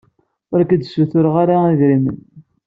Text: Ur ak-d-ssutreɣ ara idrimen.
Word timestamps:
Ur 0.51 0.59
ak-d-ssutreɣ 0.59 1.35
ara 1.43 1.57
idrimen. 1.71 2.17